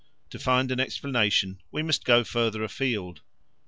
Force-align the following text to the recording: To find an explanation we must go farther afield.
To 0.31 0.39
find 0.39 0.71
an 0.71 0.79
explanation 0.79 1.61
we 1.71 1.83
must 1.83 2.05
go 2.05 2.23
farther 2.23 2.63
afield. 2.63 3.21